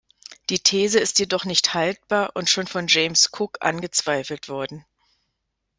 [0.49, 4.83] Die These ist jedoch nicht haltbar und schon von James Cook angezweifelt worden.